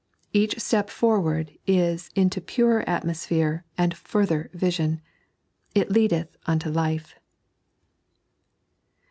Each 0.33 0.57
step 0.59 0.89
forward 0.89 1.55
is 1.67 2.09
into 2.15 2.41
purer 2.41 2.83
atmosphere 2.89 3.65
and 3.77 3.95
further 3.95 4.49
vision." 4.51 4.99
It 5.75 5.91
leadeth 5.91 6.35
unto 6.47 6.71
life." 6.71 7.13